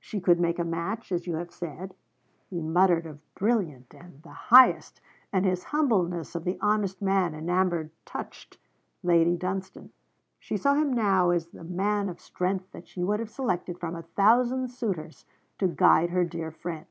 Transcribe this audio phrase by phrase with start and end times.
[0.00, 1.94] She could make a match, as you have said...'
[2.48, 5.02] he muttered of 'brilliant,' and 'the highest';
[5.34, 8.56] and his humbleness of the honest man enamoured touched
[9.02, 9.90] Lady Dunstane.
[10.38, 13.94] She saw him now as the man of strength that she would have selected from
[13.94, 15.26] a thousand suitors
[15.58, 16.86] to guide her dear friend.